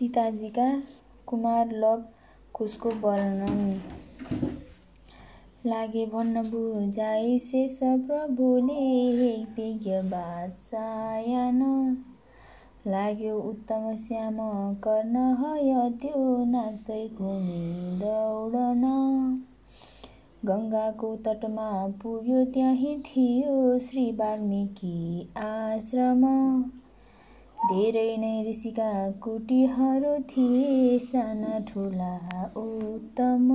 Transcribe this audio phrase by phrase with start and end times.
[0.00, 0.66] सीताजीका
[1.28, 2.02] Kumar love
[2.54, 3.58] कुशको वर्णन।
[5.66, 8.86] लागे भन्न बुझाइ शेष प्रभुले
[9.56, 10.00] विज्ञ
[12.86, 14.38] लाग्यो उत्तम श्याम
[14.84, 17.60] कर्ण हय त्यो नाच्दै घुमी
[17.98, 18.84] दौडन
[20.44, 21.70] गङ्गाको तटमा
[22.02, 24.98] पुग्यो त्यहीँ थियो श्री वाल्मिकी
[25.46, 26.24] आश्रम।
[27.60, 32.14] धेरै नै ऋषिका कुटीहरू थिए। साना ठुला
[32.56, 33.50] उत्तम।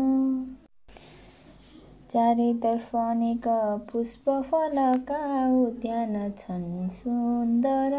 [2.09, 3.47] चारैतर्फ अनेक
[3.91, 5.21] पुष्प फलका
[5.61, 7.95] उद्यान छन्। सुन्दर।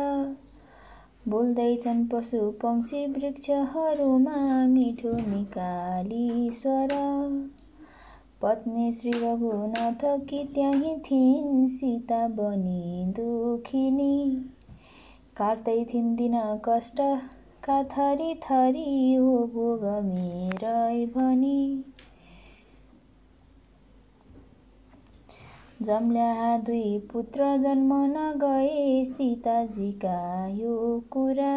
[1.28, 6.98] बोल्दैछन् पशु पक्षी वृक्षहरूमा मिठो निकाली स्वर
[8.42, 11.68] पत्नी श्री रघुनाथ कि त्यहीँ थिइन्?
[11.68, 14.16] सीता बनी दुखिनी।
[15.36, 21.58] काट्दै थिइन् दिन कष्टका थरी थरी हो भोग मेरै भनी।
[25.82, 30.16] जम्ल्या दुई पुत्र जन्म नगए सीताजीका
[30.54, 30.76] यो
[31.10, 31.52] कुरा।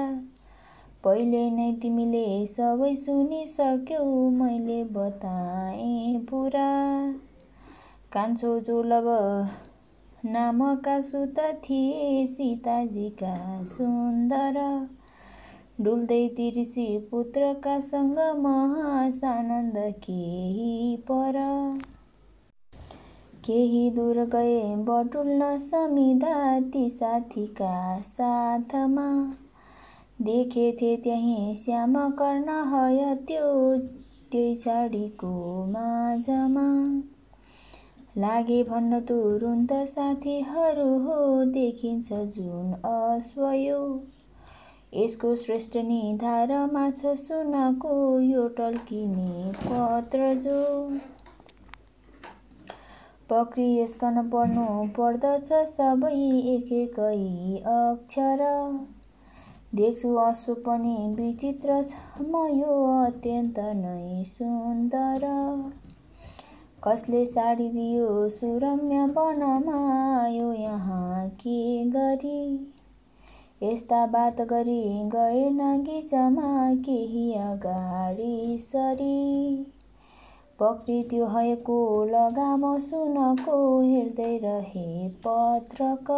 [1.03, 6.67] पहिले नै तिमीले सबै सुनिसक्यौ मैले बताएँ पुरा
[8.11, 9.07] कान्छो जोलव
[10.25, 14.57] नामका सुत थिए सीताजीका सुन्दर।
[15.81, 21.37] डुल्दै ती ऋषि पुत्रका सँग महासानन्द केही पर।
[23.45, 29.07] केही दूर गए बटुल्न समिधा ती साथीका साथमा।
[30.21, 33.77] देखेथे त्यहीँ श्याम कर्ण हय त्यो
[34.31, 35.31] त्यही छाडीको
[35.65, 36.67] माझमा।
[38.15, 41.17] लागे भन्न तुरुन्त साथीहरू हो
[41.53, 43.81] देखिन्छ जुन अश्वयो
[44.93, 50.59] यसको श्रेष्ठ निधार माछ सुनको यो टल्किने पत्र जो।
[53.29, 54.65] पक्री यसकन पढ्नु
[54.95, 56.13] पर्दछ सबै
[56.53, 58.41] एक एकै अक्षर।
[59.75, 65.27] देख्छु अश्व पनि विचित्र छ म यो अत्यन्त नै सुन्दर।
[66.83, 68.29] कसले साडी दियो?
[68.29, 69.79] सुरम्य वनमा
[70.27, 72.73] यो यहाँ के गरी?
[73.63, 79.65] यस्ता बात गरी गए नागिचमा केही अगाडि सरी।
[80.59, 81.25] पक्री त्यो
[82.05, 86.11] लगाम सुनको हेर्दै रहे पत्रक।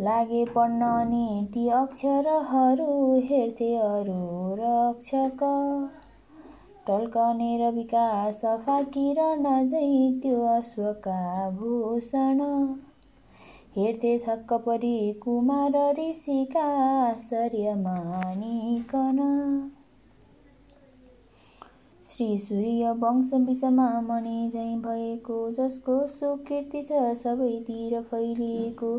[0.00, 4.22] लागे पढ्न अनि ती अक्षरहरू हेर्थे अरू
[4.60, 5.44] रक्षक।
[6.86, 9.86] टल्कने रविका सफा किरण झै
[10.22, 12.40] त्यो अश्वका भूषण
[13.76, 16.64] हेर्थे छक्क परी कुमार ऋषिका
[16.98, 19.18] आश्चर्य मानिकन।
[22.06, 28.98] श्री सूर्य वंश बिचमा मणि झैँ भएको जसको सुकीर्ति छ सबैतिर फैलिएको।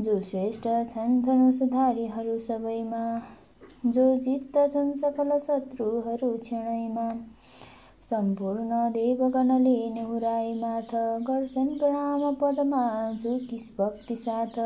[0.00, 3.04] जो श्रेष्ठ छन् धनुषधारीहरू सबैमा
[3.86, 7.08] जो जित्दछन् सकल शत्रुहरू क्षणैमा
[8.10, 10.94] सम्पूर्ण देवगणले नेहुराई माथ
[11.28, 14.58] गर्छन् प्रणाम पदमा झुकिस भक्ति साथ।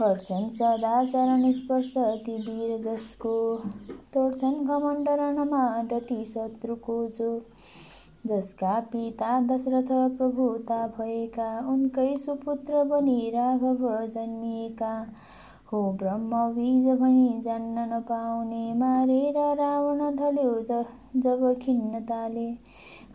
[0.00, 3.56] गर्छन् सदाचरण स्पर्श ती वीर जसको।
[4.14, 7.42] तोड्छन् घमण्ड रणमा डटी शत्रुको जो।
[8.26, 15.06] जसका पिता दशरथ प्रभुता भएका उनकै सुपुत्र बनी राघव जन्मिएका।
[15.66, 20.82] हो ब्रह्म बीज भनी जान्न नपाउने मारेर रावण ढल्यो
[21.16, 22.48] जब खिन्नताले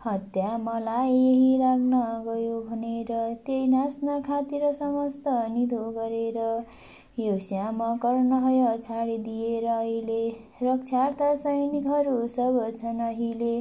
[0.06, 3.12] हत्या मलाई यही लाग्न गयो भनेर
[3.46, 6.38] त्यही नाच्न खातिर समस्त निधो गरेर
[7.20, 10.22] यो श्याम कर्णहय छाडिदिएर अहिले
[10.62, 13.54] रक्षार्थ सैनिकहरू सब छन् अहिले।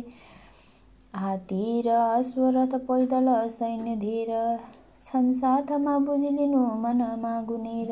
[1.13, 4.31] हात्ती र अश्वरथ पैदल सैन्य धेर
[5.03, 7.91] छन् साथमा बुझिलिनु मनमा गुनेर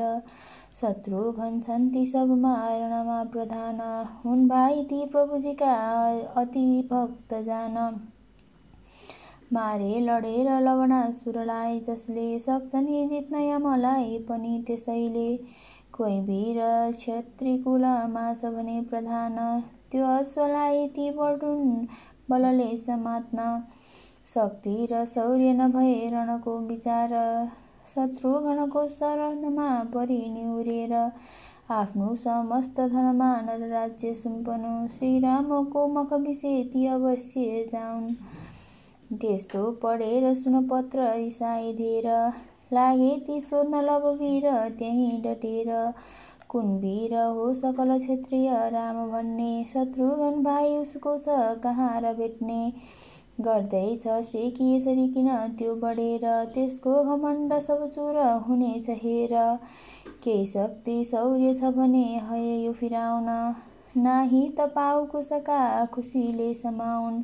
[0.82, 3.80] शत्रुघ्न छन् ती सब मारणमा प्रधान।
[4.26, 5.74] हुन् भाइ ती प्रभुजीका
[6.38, 7.78] अति भक्त जान
[9.54, 15.30] मारे लडेर लवणासुरलाई जसले सक्छन् जित्न यमलाई पनि त्यसैले।
[15.94, 16.60] कोही वीर
[16.92, 19.38] क्षत्रिकुलमा छ भने प्रधान
[19.92, 21.88] त्यो अश्वलाई ती बटुन
[22.30, 23.52] बलले समात्न।
[24.28, 27.10] शक्ति र शौर्य नभए रणको विचार
[27.90, 30.94] शत्रुघ्नको शरणमा परि निहुरेर
[31.72, 38.14] आफ्नो समस्त धनमान राज्य सुम्पनु श्रीरामको मख विषे ती अवश्य जाउन्।
[39.14, 42.08] त्यस्तो पढेर सुनपत्र रिसाइ धेर
[42.74, 44.50] लागे ती सोध्न लववीर
[44.80, 45.74] त्यहीँ डटेर
[46.50, 52.72] कुन वीर हो सकल क्षेत्रीय राम भन्ने शत्रुघ्न भाइ उसको छ कहाँ र भेट्ने।
[53.40, 56.24] गर्दैछ सेकी यसरी किन त्यो बढेर
[56.54, 58.18] त्यसको घमण्ड सब चुर
[58.48, 59.34] हुनेछ हेर
[60.24, 63.30] केही शक्ति शौर्य छ भने हय यो फिराउन।
[63.98, 65.60] नाही त पाउको सका
[65.94, 67.22] खुसीले समाउन्।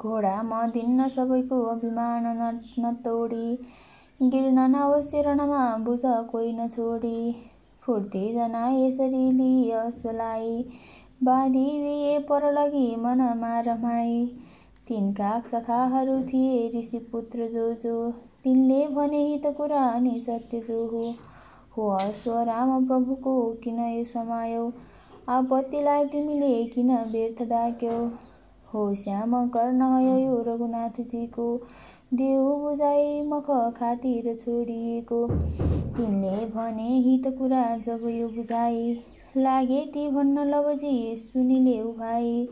[0.00, 2.24] घोडा म दिन्न सबैको अभिमान
[2.78, 3.48] नतोडी
[4.20, 6.00] गिर्न नअवश्य रणमा बुझ
[6.30, 7.20] कोही नछोडी
[7.82, 10.64] फुर्ती जना यसरी लिय अश्वलाई
[11.24, 14.16] बाँधिदिए पर लगी मनमा रमाई
[14.92, 18.10] तिनका सखाहरू थिए ऋषिपुत्र जो जो।
[18.44, 21.14] तिनले भने हित कुरा अनि सत्य जो हो
[21.76, 24.72] हो अश्व राम प्रभुको किन यो समायो?
[25.28, 27.96] आपत्तिलाई तिमीले किन व्यर्थ डाक्यौ?
[28.74, 31.46] हो श्याम कर्ण यो रघुनाथजीको।
[32.14, 35.26] देऊ बुझाइ मख खातिर छोडिएको।
[35.96, 38.94] तिनले भने हित कुरा जब यो बुझाइ
[39.36, 42.48] लागे ती भन्न लवजी सुनिले भाइ।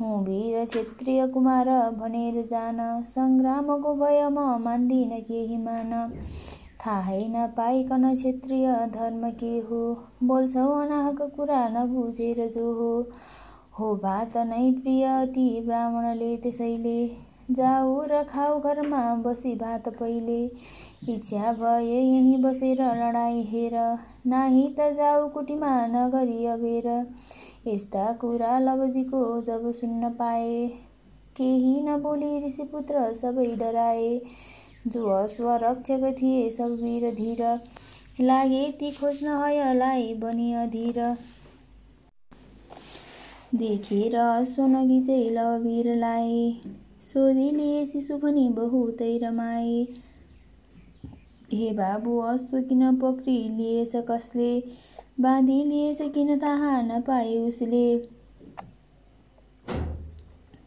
[0.00, 1.68] हुँ वीर क्षेत्रीय कुमार
[1.98, 5.92] भनेर जान। सङ्ग्रामको भय म मान्दिन केही मान।
[6.80, 9.82] थाहै नपाइकन क्षेत्रीय धर्म के हो?
[10.22, 12.90] बोल्छौ अनाहक कुरा नबुझेर जो हो।
[13.78, 16.96] हो भात नै प्रिय अति ब्राह्मणले त्यसैले।
[17.50, 20.40] जाऊ र खाऊ घरमा बसी भात पहिले।
[21.14, 23.78] इच्छा भए यहीँ बसेर लडाइँ हेर।
[24.26, 26.90] नाही त जाऊ कुटीमा नगरी अबेर।
[27.66, 30.66] यस्ता कुरा लवजीको जब सुन्न पाए।
[31.36, 34.10] केही नबोली ऋषिपुत्र सबै डराए।
[34.86, 37.42] जो स्वरक्षक थिए सब वीर धीर
[38.20, 41.00] लागे ती खोज्न हयलाई बनी अधीर।
[43.54, 45.00] देखेर सोनगी
[45.30, 46.60] ल वीरलाई
[47.04, 49.76] सोधिलिए शिशु भनी बहुतै रमाए।
[51.52, 54.52] हे बाबु अश्व किन पक्री लिएछ कसले?
[55.18, 57.84] बाँधी लिएछ किन थाहा नपाए उसले।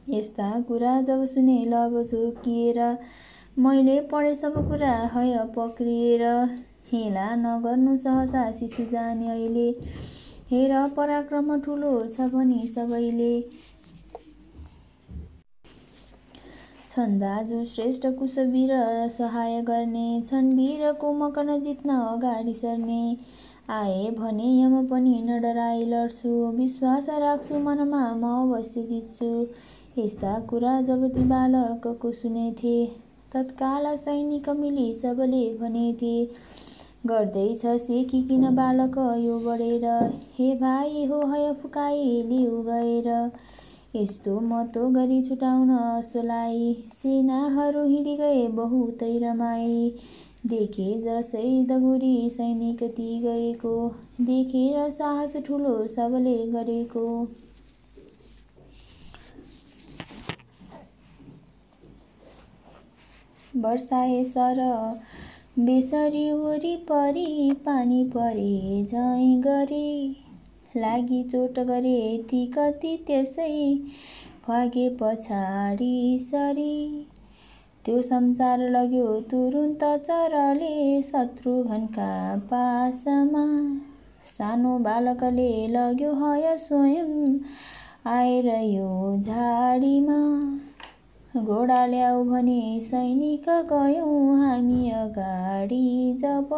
[0.10, 2.80] यस्ता कुरा जब सुने लब झोकिएर
[3.60, 6.24] मैले पढे सब कुरा हय पक्रिएर
[6.92, 9.70] हेला नगर्नु सहसा शिशु जाने अहिले।
[10.52, 13.42] हेर पराक्रम ठुलो छ भनी सबैले।
[16.90, 18.72] छन् दाजु श्रेष्ठ कुशवीर
[19.10, 23.18] सहाय गर्ने छन् वीरको मकन जित्न अगाडि सर्ने।
[23.70, 29.32] आए भने यम पनि न डराई लड्छु। विश्वास राख्छु मनमा म अवश्य जित्छु।
[29.98, 32.76] यस्ता कुरा जब ती बालकको सुनेथे
[33.34, 36.14] तत्काल सैनिक मिली सबले भनेथे
[37.06, 37.62] गर्दैछ
[38.12, 39.86] किन बालक यो बढेर?
[40.38, 43.10] हे भाइ हो हय फुकाई लिउ गएर।
[43.96, 49.92] यस्तो मतो गरी छुटाउन असोलाई सेनाहरू हिँडी गए बहुतै रमाई।
[50.44, 53.74] देखे जसै दगुरी सैनिक ती गएको
[54.22, 57.06] देखेर साहस ठुलो सबले गरेको।
[63.56, 64.60] वर्षाए सर
[65.60, 69.90] बेसरी वरिपरि पानी परे झै गरे
[70.78, 72.00] लागि चोट गरे
[72.30, 73.54] ती कति त्यसै
[74.48, 76.76] भागे पछाडि सरी।
[77.88, 82.08] त्यो संसार लग्यो तुरुन्त चरले शत्रुघ्नका
[82.50, 83.44] पासमा।
[84.28, 87.14] सानो बालकले लग्यो हय स्वयं
[88.08, 90.20] आएर यो झाडीमा।
[91.44, 96.50] घोडा ल्याऊ भने सैनिक गयौँ हामी अगाडि जब।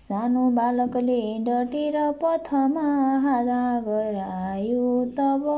[0.00, 2.86] सानो बालकले डटेर पथमा
[3.18, 5.48] हादा गरायो तब।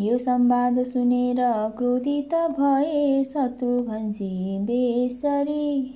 [0.00, 1.36] यो संवाद सुनेर
[1.76, 5.94] क्रोधित भए शत्रुघ्नजी बेसरी।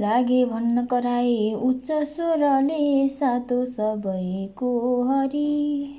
[0.00, 4.70] लागे भन्न कराए उच्च स्वरले सातो सबैको
[5.02, 5.94] हरि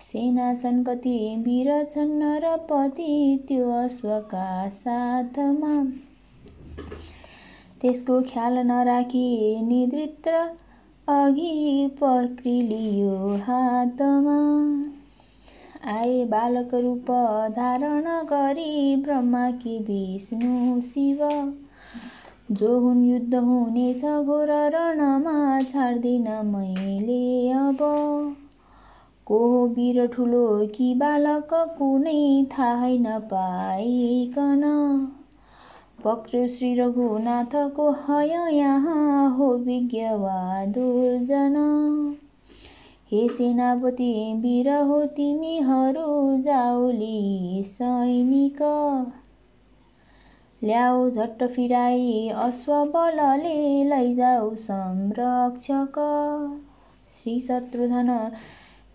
[0.00, 5.84] सेना छन् कति वीर छन् नरपति त्यो अश्वका साथमा।
[7.80, 10.32] त्यसको ख्याल नराखी निद्रित्र
[11.08, 14.38] अघि पक्रिलियो हातमा।
[15.88, 17.10] आए बालक रूप
[17.56, 21.18] धारण गरी ब्रह्मा कि विष्णु शिव।
[22.50, 27.78] जो हुन् युद्ध हुनेछ घोर रणमा छाड्दिन मैले अब।
[29.26, 34.62] को वीर ठुलो कि बालक कुनै थाहै नपाइकन
[36.04, 41.56] पक्र्यो श्री रघुनाथको हय यहाँ हो विज्ञ वा दुर्जन।
[43.12, 48.62] हे सेनापति वीर हो तिमीहरू जाउली सैनिक।
[50.62, 55.98] ल्याऊ झट्ट फिराई अश्व बलले लैजाऊ संरक्षक।
[57.12, 58.30] श्री शत्रुधन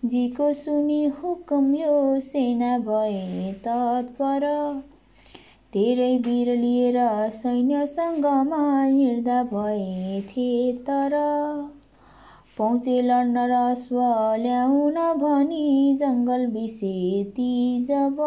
[0.05, 4.47] जीको सुनि हुकुम यो सेना भए तत्पर।
[5.73, 6.97] धेरै वीर लिएर
[7.33, 11.15] सैन्यसँगमा हिँड्दा भएथे तर
[12.61, 14.01] पहुँचे लड्न र स्व
[14.37, 17.51] ल्याउन भनी जङ्गल बिसेती
[17.85, 18.21] जब।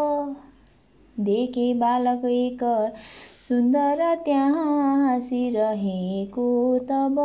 [1.16, 2.62] देखे बालक एक
[3.48, 6.48] सुन्दर त्यहाँ हाँसिरहेको
[6.90, 7.20] तब।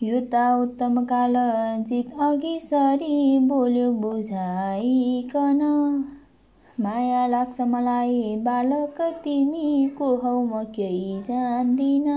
[0.00, 1.34] युता उत्तम काल
[1.88, 5.60] जित अघि सरी बोल्यो बुझाइकन
[6.78, 12.08] माया लाग्छ मलाई बालक तिमी को हौ म केही जान्दिन।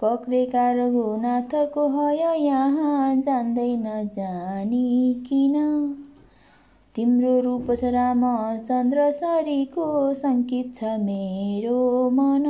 [0.00, 5.54] पक्रेका रघुनाथको हय यहाँ जान्दैन जानी किन?
[6.94, 7.84] तिम्रो रूप छ
[8.68, 12.44] चन्द्र सरीको सङ्कित छ मेरो मन।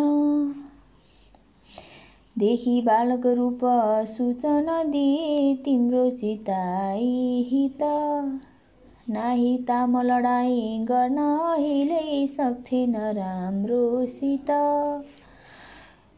[2.38, 3.60] देखि बालक रूप
[4.08, 7.82] सूचना दिए तिम्रो चिताई हित।
[9.10, 14.50] नाही ताम लडाई गर्न अहिले सक्थेन राम्रोसित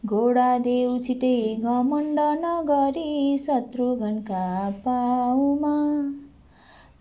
[0.06, 5.72] घोडा देऊ छिटै घमण्ड नगरी शत्रुघ्नका पाउमा।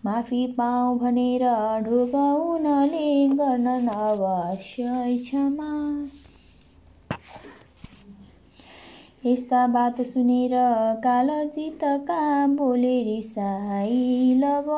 [0.04, 1.44] माफी पाऊ भनेर
[1.84, 5.70] ढोगाउनले गर्न अवश्य क्षमा।
[9.26, 10.50] यस्ता बात सुनेर
[11.04, 14.68] कालजितका बोले रिसाई लब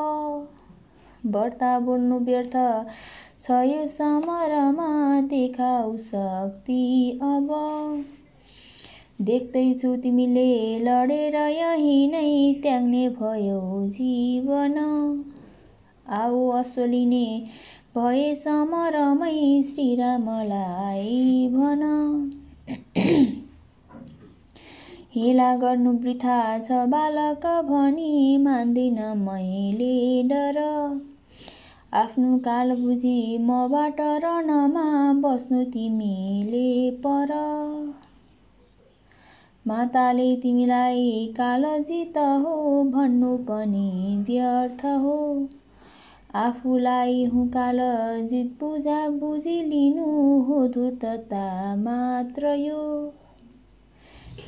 [1.25, 2.55] बढ्ता बोल्नु व्यर्थ
[3.41, 4.87] छ यो समरमा
[5.21, 6.83] देखाउ शक्ति
[7.23, 7.47] अब।
[9.21, 14.77] देख्दैछु तिमीले लडेर यहीँ नै त्याग्ने भयो जीवन।
[16.07, 17.25] आऊ असोलिने
[17.97, 21.83] भए समरमै श्रीरामलाई भन।
[25.15, 30.61] हेला गर्नु वृथा छ बालक भनी मान्दिन मैले डर।
[31.93, 37.31] आफ्नो काल बुझी मबाट रणमा बस्नु तिमीले पर।
[39.67, 45.47] माताले तिमीलाई काल जित हो भन्नु पनि व्यर्थ हो।
[46.35, 47.77] आफूलाई हुँ काल
[48.27, 49.07] जित बुझा
[49.47, 53.13] लिनु हो धुर्तता मात्र यो।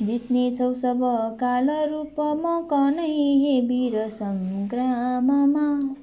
[0.02, 1.00] जित्ने छौ सब
[1.40, 5.94] काल रूप म कनै हे वीर सङ्ग्राममा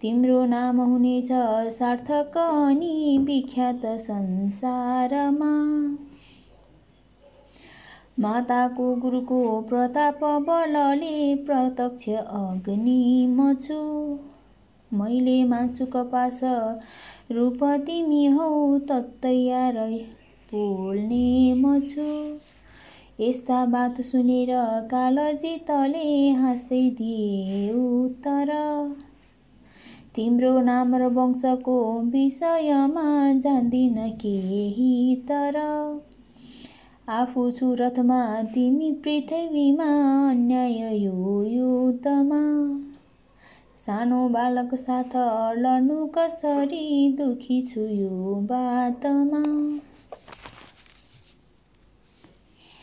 [0.00, 1.28] तिम्रो नाम हुनेछ
[1.72, 5.50] सार्थक अनि विख्यात संसारमा।
[8.20, 13.78] माताको गुरुको प्रताप बलले प्रत्यक्ष अग्नि म छु
[14.90, 16.40] मैले मान्छु कपास
[17.32, 18.48] रूप तिमी हौ
[18.88, 19.78] तत्तैयार
[20.52, 22.08] पोल्ने म छु
[23.20, 24.50] यस्ता बात सुनेर
[24.86, 28.56] कालजितले हाँस्दै दिए उत्तर।
[30.14, 35.58] तिम्रो नाम र वंशको विषयमा जान्दिन केही तर।
[37.08, 39.90] आफू छु रथमा तिमी पृथ्वीमा
[40.30, 42.42] अन्याय यो युद्धमा।
[43.76, 45.16] सानो बालक साथ
[45.58, 49.42] लड्नु कसरी दुखी छु यो बातमा?